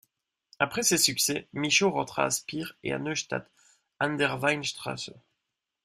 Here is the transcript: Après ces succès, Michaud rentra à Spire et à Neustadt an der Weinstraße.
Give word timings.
Après 0.57 0.81
ces 0.81 0.97
succès, 0.97 1.47
Michaud 1.53 1.91
rentra 1.91 2.25
à 2.25 2.31
Spire 2.31 2.75
et 2.81 2.91
à 2.91 2.97
Neustadt 2.97 3.45
an 3.99 4.15
der 4.15 4.39
Weinstraße. 4.41 5.11